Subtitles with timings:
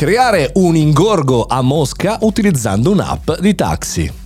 [0.00, 4.19] Creare un ingorgo a Mosca utilizzando un'app di taxi.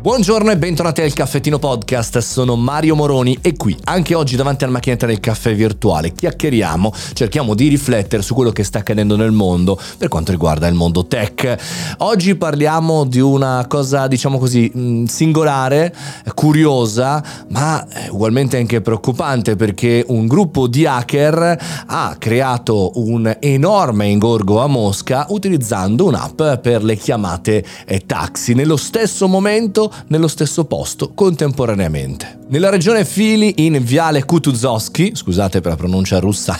[0.00, 4.74] Buongiorno e bentornati al Caffettino Podcast, sono Mario Moroni e qui, anche oggi davanti alla
[4.74, 9.76] macchinetta del caffè virtuale, chiacchieriamo, cerchiamo di riflettere su quello che sta accadendo nel mondo
[9.98, 11.96] per quanto riguarda il mondo tech.
[11.98, 15.92] Oggi parliamo di una cosa, diciamo così, mm, singolare,
[16.32, 24.06] curiosa, ma eh, ugualmente anche preoccupante perché un gruppo di hacker ha creato un enorme
[24.06, 28.54] ingorgo a Mosca utilizzando un'app per le chiamate eh, taxi.
[28.54, 32.38] Nello stesso momento nello stesso posto contemporaneamente.
[32.48, 36.58] Nella regione Fili, in Viale Kutuzovsky, scusate per la pronuncia russa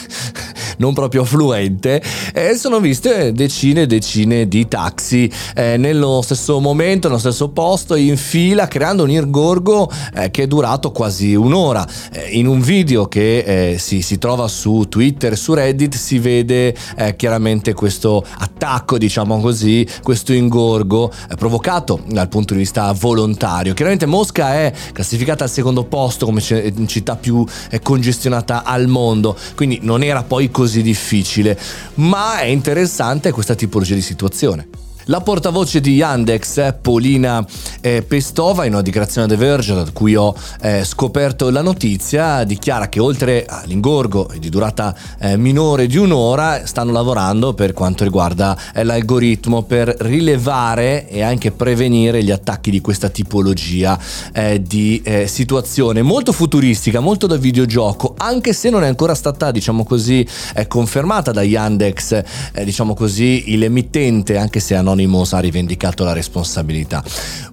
[0.79, 7.09] non proprio fluente, eh, sono viste decine e decine di taxi eh, nello stesso momento,
[7.09, 11.87] nello stesso posto, in fila, creando un ingorgo eh, che è durato quasi un'ora.
[12.13, 16.75] Eh, in un video che eh, si, si, trova su Twitter, su Reddit, si vede
[16.97, 23.75] eh, chiaramente questo attacco, diciamo così, questo ingorgo provocato dal punto di vista volontario.
[23.75, 27.45] Chiaramente Mosca è classificata al secondo posto come città più
[27.83, 31.59] congestionata al mondo, quindi non era poi così difficile,
[31.95, 34.69] ma è interessante questa tipologia di situazione.
[35.11, 37.43] La portavoce di Yandex, Polina
[37.81, 42.45] eh, Pestova, in una dichiarazione a The Verge da cui ho eh, scoperto la notizia,
[42.45, 48.55] dichiara che oltre all'ingorgo di durata eh, minore di un'ora stanno lavorando per quanto riguarda
[48.75, 53.99] eh, l'algoritmo per rilevare e anche prevenire gli attacchi di questa tipologia
[54.35, 56.03] eh, di eh, situazione.
[56.03, 60.27] Molto futuristica, molto da videogioco, anche se non è ancora stata, diciamo così,
[60.67, 62.23] confermata da Yandex,
[62.63, 67.03] diciamo così, l'emittente, anche se anonimo Anonymous ha rivendicato la responsabilità.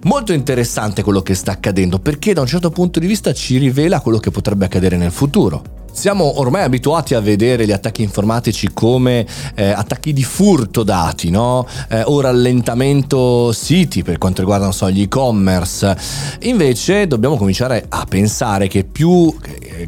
[0.02, 4.00] Molto interessante quello che sta accadendo perché da un certo punto di vista ci rivela
[4.00, 5.75] quello che potrebbe accadere nel futuro.
[5.96, 11.66] Siamo ormai abituati a vedere gli attacchi informatici come eh, attacchi di furto dati, no?
[11.88, 15.96] eh, o rallentamento siti per quanto riguarda so, gli e-commerce.
[16.40, 19.34] Invece dobbiamo cominciare a pensare che più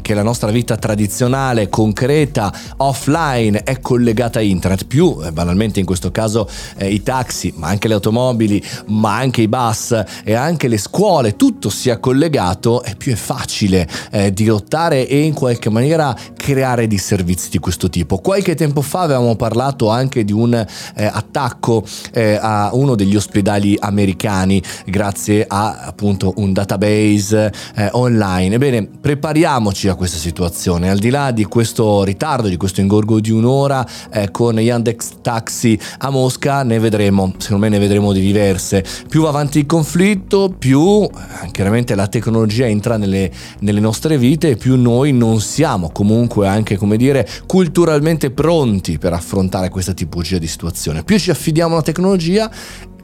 [0.01, 5.85] che la nostra vita tradizionale, concreta, offline è collegata a internet, più eh, banalmente in
[5.85, 10.67] questo caso eh, i taxi, ma anche le automobili, ma anche i bus e anche
[10.67, 15.98] le scuole, tutto sia collegato, e più è facile eh, dirottare e in qualche maniera
[15.99, 16.15] era
[16.49, 18.17] creare dei servizi di questo tipo.
[18.17, 23.77] Qualche tempo fa avevamo parlato anche di un eh, attacco eh, a uno degli ospedali
[23.79, 28.55] americani grazie a appunto un database eh, online.
[28.55, 30.89] Ebbene, prepariamoci a questa situazione.
[30.89, 35.79] Al di là di questo ritardo, di questo ingorgo di un'ora eh, con Yandex Taxi
[35.99, 38.83] a Mosca, ne vedremo, secondo me ne vedremo di diverse.
[39.07, 44.49] Più va avanti il conflitto, più eh, chiaramente la tecnologia entra nelle, nelle nostre vite
[44.49, 50.37] e più noi non siamo comunque anche, come dire, culturalmente pronti per affrontare questa tipologia
[50.37, 51.03] di situazione.
[51.03, 52.49] Più ci affidiamo alla tecnologia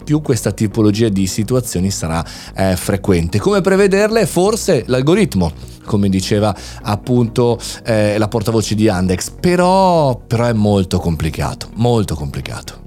[0.05, 2.23] più questa tipologia di situazioni sarà
[2.55, 3.39] eh, frequente.
[3.39, 4.27] Come prevederle?
[4.27, 5.51] Forse l'algoritmo,
[5.83, 12.84] come diceva appunto eh, la portavoce di Yandex, però, però è molto complicato, molto complicato.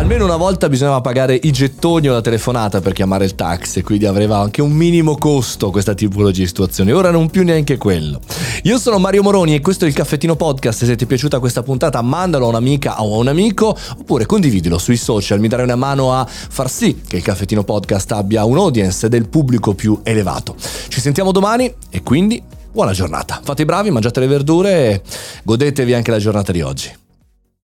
[0.00, 4.06] Almeno una volta bisognava pagare i gettoni o la telefonata per chiamare il taxi, quindi
[4.06, 6.90] aveva anche un minimo costo questa tipologia di situazioni.
[6.90, 8.18] Ora non più neanche quello.
[8.62, 10.84] Io sono Mario Moroni e questo è il Caffettino Podcast.
[10.84, 14.78] Se ti è piaciuta questa puntata, mandalo a un'amica o a un amico oppure condividilo
[14.78, 15.38] sui social.
[15.38, 19.28] Mi darai una mano a far sì che il Caffettino Podcast abbia un audience del
[19.28, 20.56] pubblico più elevato.
[20.88, 23.38] Ci sentiamo domani e quindi buona giornata.
[23.44, 25.02] Fate i bravi, mangiate le verdure e
[25.44, 26.99] godetevi anche la giornata di oggi.